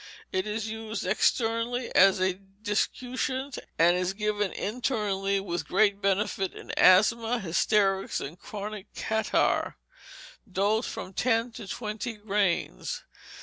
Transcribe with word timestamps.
It 0.33 0.47
is 0.47 0.65
used 0.67 1.05
externally 1.05 1.93
as 1.93 2.19
a 2.19 2.33
discutient, 2.63 3.59
and 3.77 3.95
is 3.95 4.13
given 4.13 4.51
internally, 4.51 5.39
with 5.39 5.67
great 5.67 6.01
benefit 6.01 6.55
in 6.55 6.71
asthma, 6.75 7.37
hysteria, 7.39 8.09
and 8.19 8.39
chronic 8.39 8.91
catarrh. 8.95 9.75
Dose, 10.51 10.87
from 10.87 11.13
ten 11.13 11.51
to 11.51 11.67
twenty 11.67 12.13
grains. 12.13 13.03